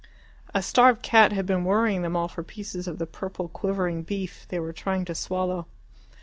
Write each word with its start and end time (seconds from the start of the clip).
A 0.51 0.63
starved 0.63 1.03
cat 1.03 1.31
had 1.31 1.45
been 1.45 1.63
worrying 1.63 2.01
them 2.01 2.15
all 2.15 2.27
for 2.27 2.41
pieces 2.41 2.87
of 2.87 2.97
the 2.97 3.05
purple 3.05 3.47
quivering 3.49 4.01
beef 4.01 4.47
they 4.49 4.59
were 4.59 4.73
trying 4.73 5.05
to 5.05 5.13
swallow. 5.13 5.67